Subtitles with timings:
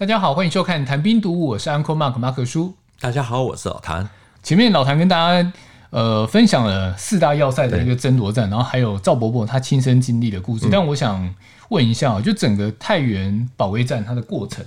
[0.00, 2.72] 大家好，欢迎收看《谈兵读物》，我是 Uncle Mark 马克叔。
[3.00, 4.08] 大家好，我是老谭。
[4.42, 5.52] 前面老谭跟大家
[5.90, 10.68] 呃分享了四大要塞的一个争夺战，然后还有赵伯伯他亲身经历的故事。
[10.68, 11.34] 嗯、但我想
[11.68, 14.64] 问一下，就整个太原保卫战它的过程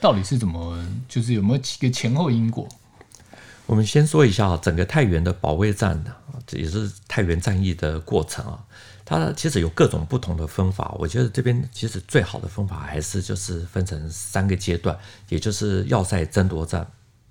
[0.00, 0.76] 到底是怎么，
[1.08, 2.66] 就是有没有几个前后因果？
[3.66, 6.14] 我们先说一下整个太原的保卫战的，
[6.46, 8.64] 这也是太原战役的过程啊。
[9.04, 14.96] 它其实有各种不同的分法，我觉得这边其实最好的方法还是就是分成三个阶段，
[15.28, 16.86] 也就是要塞争夺战、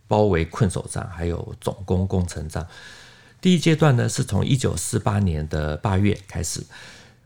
[0.07, 2.67] 包围困守战，还有总攻攻城战。
[3.41, 6.61] 第一阶段呢，是从一九四八年的八月开始，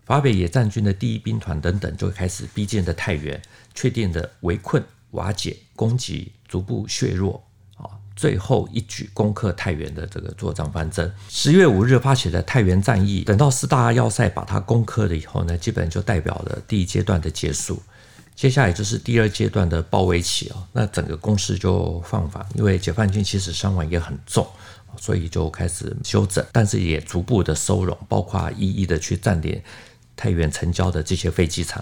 [0.05, 3.41] 华北野战军的第一兵团等等就开始逼近的太原，
[3.73, 7.43] 确定的围困、瓦解、攻击，逐步削弱。
[8.19, 11.09] 最后一举攻克太原的这个作战方针。
[11.29, 17.81] 十月五日发起的太原战役，等到四大要塞把它攻克了以后呢，基本就代表了第一阶段的结束。
[18.35, 24.45] 接下来就是第二阶段的包围期啊，那整个攻势就放缓，因为解放军其实伤亡也很重，
[24.99, 29.61] 所以就开始休整，但是也逐步的收拢，包括一一的去占领
[30.17, 31.81] 太原城郊的这些飞机场。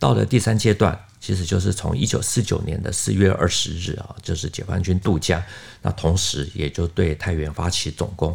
[0.00, 0.98] 到了第三阶段。
[1.22, 5.40] 其实就是从一九四九年的四月二十日啊，就是解放军渡江，
[5.82, 8.34] 那同时也就对太原发起总攻，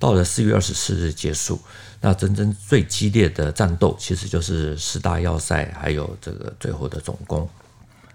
[0.00, 1.60] 到了四月二十四日结束。
[2.00, 7.48] 那真正最激烈的战斗，其实就是四大要塞，还有这个最后的总攻。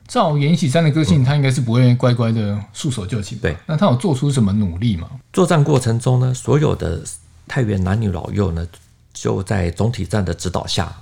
[0.05, 3.38] 照阎锡山的个性，他应该是不会乖乖的束手就擒。
[3.38, 5.09] 对，那他有做出什么努力吗？
[5.31, 7.02] 作战过程中呢，所有的
[7.47, 8.67] 太原男女老幼呢，
[9.14, 10.94] 就在总体战的指导下，哦，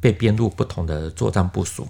[0.00, 1.88] 被编入不同的作战部署。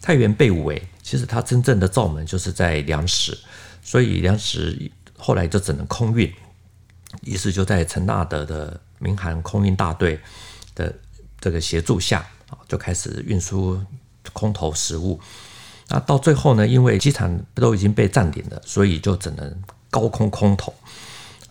[0.00, 3.38] 太原被围，其实它真正的罩门就是在粮食，
[3.82, 6.28] 所以粮食后来就只能空运，
[7.22, 10.18] 于是就在陈纳德的民航空运大队
[10.74, 10.92] 的
[11.40, 12.18] 这个协助下
[12.50, 13.80] 啊，就开始运输
[14.32, 15.20] 空投食物。
[15.88, 20.74] 那到最后呢，因为机场都已经被占领了，所以就只能高空空投，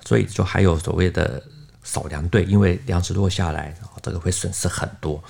[0.03, 1.41] 所以就还有所谓的
[1.83, 5.23] 少粮队，因为粮食落下来，这个会损失很多。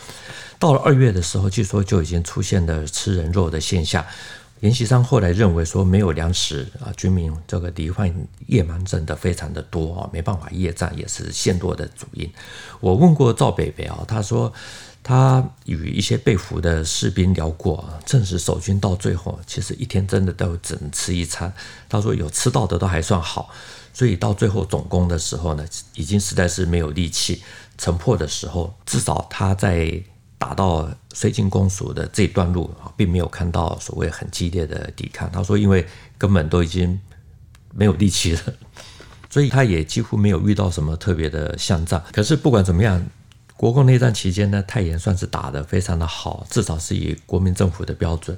[0.59, 4.05] 到了二月的时候，据说就已经出现了吃人肉的现象。
[4.61, 8.13] 阎锡山后来认为说没有粮食啊，军民这个罹患
[8.45, 12.31] 夜盲症的非常的多啊，没办法夜战也是陷落的主因。
[12.79, 14.53] 我问过赵北北啊，他说
[15.01, 21.51] 他与一些被俘的士兵聊过啊，证实守军到最后其实一天真的都只能吃一餐。
[21.89, 23.49] 他说有吃到的都还算好，
[23.91, 27.41] 所以到最后总攻的时候呢，已经实在是没有力气。
[27.79, 30.03] 城破的时候，至少他在。
[30.41, 35.31] 打到绥靖公署的这段路啊，并没有看到所谓很激烈的抵抗。
[35.31, 35.85] 他说，因为
[36.17, 36.99] 根本都已经
[37.75, 38.41] 没有力气了，
[39.29, 42.03] 所以他也几乎没有遇到什么特别的巷战。
[42.11, 43.05] 可是不管怎么样，
[43.55, 48.35] 国共内战期间呢，太原算是打得非常的好，至少是以国民政府的标准。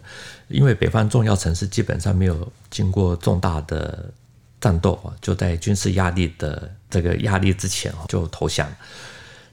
[0.50, 4.12] 因为北方重要城市基本上没有经过重大的
[4.60, 8.70] 战斗啊，就在军事压力的这个压力之前，就投降。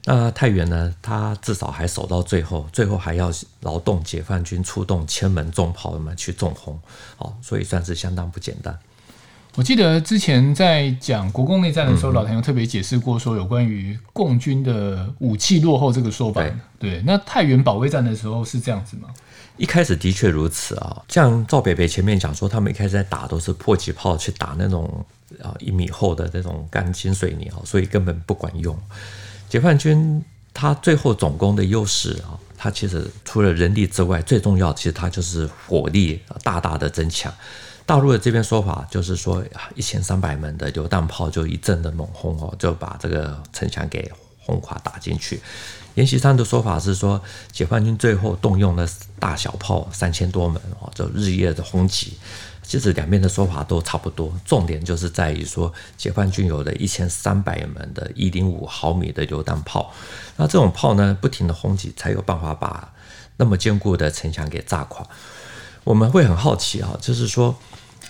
[0.05, 0.93] 那太原呢？
[1.01, 3.31] 他至少还守到最后，最后还要
[3.61, 6.79] 劳动解放军出动千门重炮们去纵轰，
[7.17, 8.77] 哦，所以算是相当不简单。
[9.55, 16.41] 我记得之前在讲国共内战的时候，嗯、老谭有特别解释过，说有关于共军的武器落后这个说法。
[16.41, 19.09] 对，对，那太原保卫战的时候是这样子吗？
[19.57, 25.05] 一开始的确如此啊，像赵北北前面讲说，他们一开始在打都是迫击炮去打那种
[25.43, 28.75] 啊一米厚的那种钢筋水泥啊，所以根本不管用。
[29.51, 30.23] 解放军
[30.53, 37.33] 他最后总攻的优势啊，他其实除了人力之外，最重要其实他就是火力大大的增强。
[37.85, 39.43] 大陆的这边说法就是说，
[39.75, 44.09] 一千三百门的榴弹炮就一阵的猛轰哦，就把这个城墙给
[44.41, 45.39] 轰垮打进去。
[45.95, 47.21] 阎锡山的说法是说，
[47.51, 48.87] 解放军最后动用了
[49.19, 52.17] 大小炮三千多门哦，就日夜的轰击。
[52.63, 59.91] 其实两边的说法都差不多，重点就是在于说，解放军有了一千三百门的一零五毫米的榴弹炮，
[60.37, 62.93] 那这种炮呢，不停的轰击，才有办法把
[63.35, 65.05] 那么坚固的城墙给炸垮。
[65.83, 67.53] 我们会很好奇啊，就是说，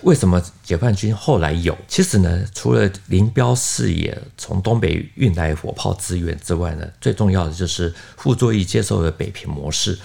[0.03, 1.77] 为什么解放军后来有？
[1.87, 9.97] 其实呢，除了林彪视野从东北运来火炮支援之外呢，最重要的就是傅作义接受了北平模式。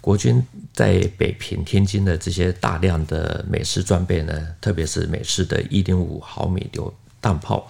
[0.00, 7.66] 国军在北平、天津的这些大量的美式装备呢，特别是美式的一点五毫米榴弹炮，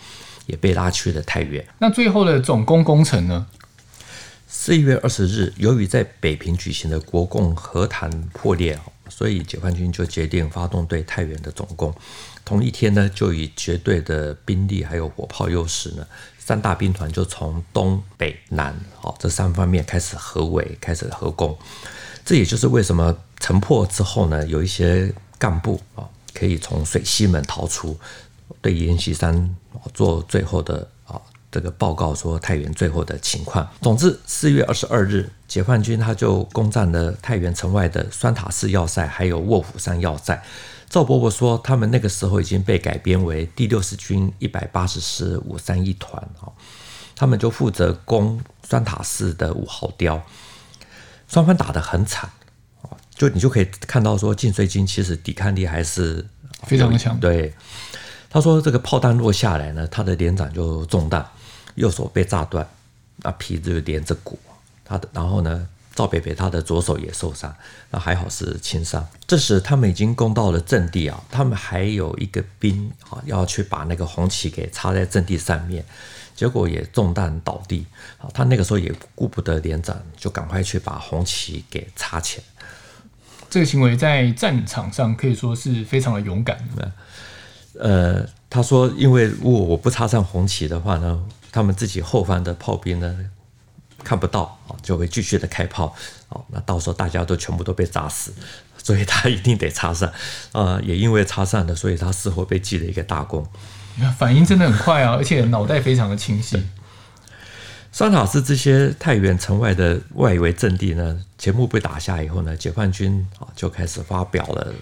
[0.47, 1.65] 也被拉去了太原。
[1.79, 3.47] 那最后的总攻工程呢？
[4.49, 8.79] 四月二十日，由于在北平举行的国共和谈破裂，
[9.17, 11.95] 所以解放军就决定发动对太原的总攻。
[12.45, 16.05] 同一天呢，就以绝对的兵力还有火炮优势呢，
[16.39, 21.57] 三大兵团就从东北南，好这三方面开始合围，开始合攻。
[22.25, 27.97] 这也就是为什么城破之后呢，有一些干部啊可以从水西门逃出，
[28.61, 29.57] 对阎锡山
[29.95, 30.91] 做最后的
[31.55, 33.65] 这个报告，说太原最后的情况。
[33.81, 40.43] 总之，四月二十二日，解放军他就攻占了太原城外的双塔寺要塞，还有卧虎山要塞。
[40.91, 46.51] 赵伯伯说，他们那个时候已经被改编为第六十军一百八十师五三一团啊，
[47.15, 50.21] 他们就负责攻双塔寺的五号碉，
[51.29, 52.29] 双方打得很惨
[52.83, 56.27] 啊，就你就可以看到说，晋绥军其实抵抗力还是
[56.65, 57.17] 非常的强。
[57.21, 57.55] 对，
[58.29, 61.25] 他说这个炮弹落下来呢，他的连长就中弹，
[61.75, 62.69] 右手被炸断，
[63.19, 64.39] 那皮就连着骨，
[64.85, 65.69] 他的然后呢。
[65.97, 67.55] 赵北北他的左手也受伤，
[67.93, 69.07] 那还好是轻伤。
[69.29, 75.85] 这时他们已经攻到了阵地啊，他们还有一个兵啊要去把那个红旗给插在阵地上面，
[76.35, 77.87] 结果也中弹倒地。
[78.19, 82.45] 啊，他那个时候也顾不得连长，就赶快去把红旗给插起来。
[83.49, 86.59] 这个行为在战场上可以说是非常的勇敢。
[87.79, 91.25] 呃，他说，因为如果我不插上红旗的话呢，
[91.55, 93.17] 他们自己后方的炮兵呢，
[94.03, 95.95] 看不到啊，就会继续的开炮，
[96.31, 98.35] 哦，那到时候大家都全部都被炸死，
[98.77, 100.13] 所以他一定得插上，
[100.51, 103.47] 啊，也因为插上了，所以他事后被记了一个大功。
[104.19, 106.61] 反应真的很快啊，而且脑袋非常的清晰。
[107.93, 114.75] 酸塔寺这些太原城外的外围阵地呢，全部被打下以后呢，解放军啊就开始发表了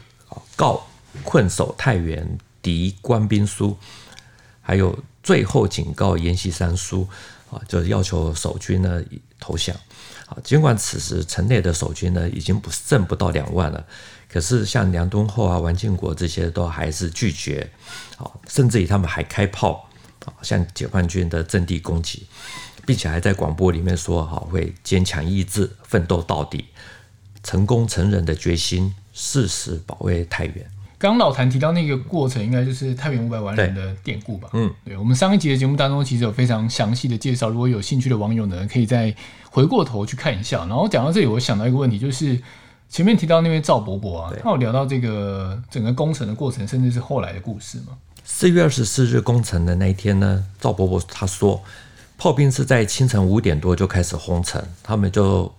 [0.56, 0.86] 告
[1.22, 3.76] 困守太原敌官兵书，
[4.62, 7.08] 还有最后警告阎锡山书。
[7.52, 9.02] 啊，就是要求守军呢
[9.38, 9.76] 投降。
[10.24, 13.86] 啊，尽管此时城内的守军呢已经不剩不到两万了，
[14.26, 17.70] 可是像梁敦厚啊、王敬国这些都还是拒绝。
[18.16, 19.86] 啊，甚至于他们还开炮
[20.24, 22.26] 啊，向解放军的阵地攻击，
[22.86, 26.64] 并且还在广播里面说：“哈，会坚强意志，奋斗到底，
[27.42, 30.70] 成功成仁的决心，誓死保卫太原。”
[31.02, 34.48] 刚老谭提到那个过程，应该就是太原五百万人的典故吧？
[34.52, 37.48] 嗯，对，我们上一集的节目当中，其实有非常详细的介绍。
[37.48, 39.12] 如果有兴趣的网友呢，可以再
[39.50, 40.58] 回过头去看一下。
[40.66, 42.40] 然后讲到这里，我想到一个问题，就是
[42.88, 47.98] 前面提到那位赵伯伯啊，他有聊到这个整个工程的过程，甚至是后来的故事吗？
[48.22, 51.60] 四月二十四日工程的那一天呢，赵伯伯他说，
[52.16, 55.52] 炮兵是在清晨五点多就开始轰城，他们就。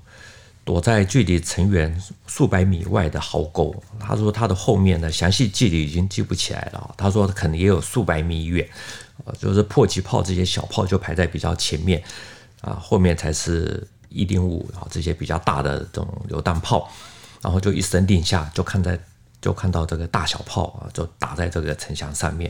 [0.66, 1.94] 躲在距离城垣
[2.26, 6.94] 数百米外的壕沟，他说他的后面呢，详细距离已经记不起来了。
[6.98, 8.66] 他说可能也有数百米远，
[9.26, 12.02] 呃就是迫击炮这些小炮就排在比较前面，
[12.62, 16.90] 啊，后面才是一零五啊这些比较大的这种榴弹炮，
[17.42, 18.98] 然后就一声令下，就看在
[19.42, 22.50] 就看到这个大小炮啊，就打在这个城墙上面。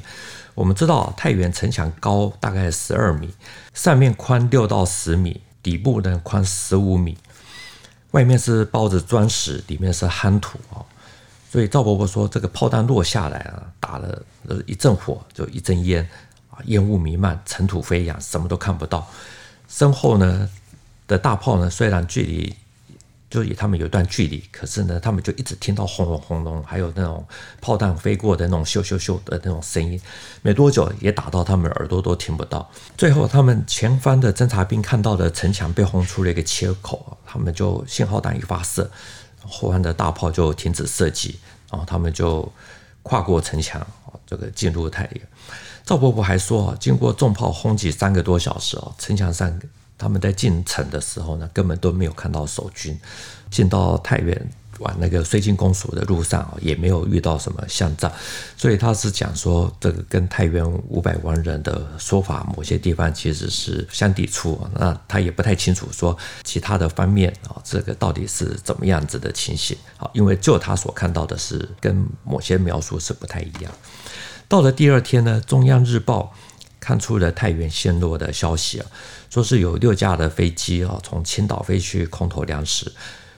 [0.54, 3.33] 我们知道太原城墙高大概十二米，
[3.74, 7.18] 上面宽六到十米，底部呢宽十五米。
[8.13, 10.81] 外面是包着砖石，里面是夯土啊，
[11.51, 14.19] 所以赵伯伯说，这个炮弹落下来啊，打了
[14.65, 16.01] 一阵火，就一阵烟
[16.50, 19.07] 啊，烟雾弥漫，尘土飞扬，什么都看不到。
[19.68, 20.50] 身后呢
[21.07, 22.56] 的大炮呢，虽然距离。
[23.33, 27.25] 就以他们有一段距离，可是呢，他们就一直听到轰隆轰隆，还有那种
[27.59, 30.00] 炮弹飞过的那种咻咻咻的那种声音，
[30.44, 32.69] 没多久也打到他们耳朵都听不到。
[32.95, 38.88] 最后，他们前方的侦察兵看到的城墙被轰出了一个切口，他们就信号弹一发射，
[39.41, 41.39] 后方的大炮就停止射击，
[41.72, 42.48] 然后他们就
[43.01, 43.84] 跨过城墙，
[44.27, 45.22] 这个进入太原。
[45.84, 49.60] 赵伯伯还说啊，经过重炮轰击三个多小时哦，城墙上。
[49.97, 53.00] 他们在进城的时候呢，根本都没有看到守军。
[53.50, 58.12] 进到太原往那个绥靖公署的路上啊也没有遇到什么巷战。
[58.57, 64.59] 所以他是讲说，这个跟太原五百万人的说法，某些地方其实是相抵触。
[64.73, 70.09] 那他也不太清楚说其他的方面啊，这个到底是怎么样子的情形啊？
[70.13, 73.71] 因为就他所看到的是跟某些描述是不太一样。
[74.47, 76.33] 到了第二天呢，中央日报
[76.84, 78.86] 看出了太原陷落的消息啊。
[79.30, 82.92] 说是有六架的飞机啊，从青岛飞去空投粮食，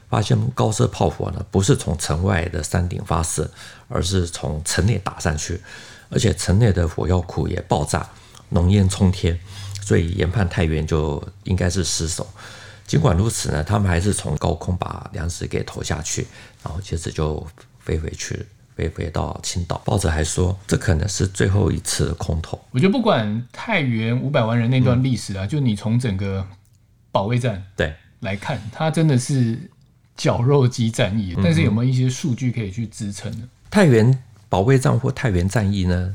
[0.10, 3.50] 发现高射炮火呢，不是从城外的山顶发射，
[3.88, 5.62] 而是从城内打上去，
[6.10, 8.10] 而且城内的火药库也爆炸，
[8.50, 9.40] 浓烟冲天，
[9.82, 12.28] 所以研判太原就应该是失守。
[12.88, 16.28] 尽管如此呢，他们还是从高空把粮食给投下去，
[16.64, 17.46] 然后接着就
[17.80, 18.46] 飞回去。
[18.76, 22.60] 飞回到青岛，报纸还说这可能是最后一次空投。
[22.72, 26.46] 我觉得不管太原五百万人那段历史啊，嗯、就你从整个
[27.10, 29.58] 保卫战对来看，它真的是
[30.18, 31.34] 绞肉机战役。
[31.42, 33.48] 但是有没有一些数据可以去支撑呢？
[33.72, 36.14] 太原保卫战或太原战役呢？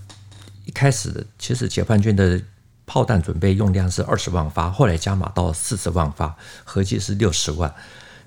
[0.67, 2.39] 一开始其实解放军的
[2.85, 7.75] 炮弹准备用量是二十万发，后来加码到四十万发，合计是六十万，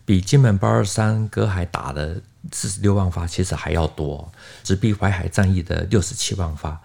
[0.05, 2.19] 比金门八二三、葛海打的。
[2.51, 4.31] 四十六万发其实还要多，
[4.63, 6.79] 只比淮海战役的六十七万发。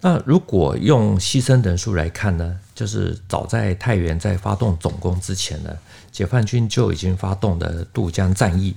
[0.00, 5.70] 那如果用牺牲人数来看呢，就是早在太原在发动总攻之前呢，
[6.12, 8.76] 解放军就已经发动了渡江战役，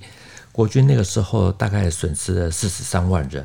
[0.52, 3.44] 国军那个时候大概损失了四十三万人，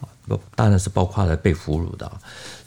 [0.00, 0.08] 啊，
[0.54, 2.10] 当然是包括了被俘虏的。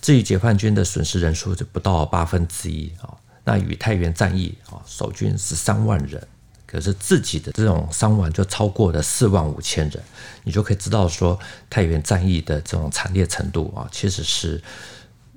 [0.01, 3.13] 至于解放军的损失人数就不到八分之一啊。
[3.43, 6.27] 那与太原战役啊，守军十三万人，
[6.67, 10.03] 可是自己的这种伤亡就超过了四万五千人，
[10.43, 14.61] 你就可以知道说太原战役的这种惨烈程度啊，其实是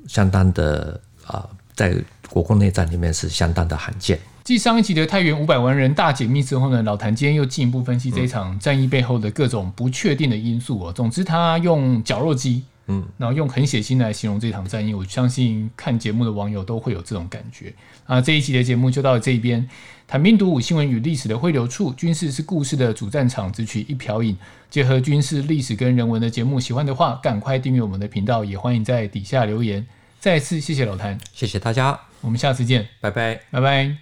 [0.08, 1.96] 相当的啊，在
[2.28, 4.18] 国共内战里面是相当的罕见。
[4.42, 10.92] 继上一集的太原五百万人大解密之后呢，老谭今天又进一步分析这场战役背后的各种不确定的因素哦。
[10.92, 12.64] 总之，他用绞肉机。
[12.90, 17.72] 嗯，然后用很血腥来形容这场战役，我相信看节目的网友都会有这种感觉。
[18.04, 19.68] 啊，这一期的节目就到这一边。
[20.08, 24.36] 谈兵读武，新闻与历史的汇流处，军事是故事的主战场，只取一瓢饮，
[24.68, 29.86] 结合军事历史跟人文的节目，喜欢的话赶快订阅我们的频道，也欢迎在底下留言。
[30.18, 34.00] 再次谢谢老谭，谢谢大家，我们下次见，拜拜，拜拜。